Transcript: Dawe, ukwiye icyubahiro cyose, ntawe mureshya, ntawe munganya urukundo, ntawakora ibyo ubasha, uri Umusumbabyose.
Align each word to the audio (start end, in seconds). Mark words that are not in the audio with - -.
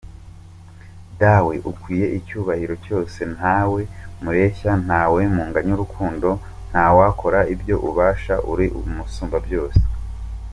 Dawe, 1.19 1.55
ukwiye 1.71 2.05
icyubahiro 2.17 2.75
cyose, 2.85 3.19
ntawe 3.35 3.81
mureshya, 4.23 4.71
ntawe 4.85 5.21
munganya 5.35 5.71
urukundo, 5.75 6.29
ntawakora 6.69 7.39
ibyo 7.53 7.75
ubasha, 7.89 8.35
uri 8.51 8.65
Umusumbabyose. 8.79 9.81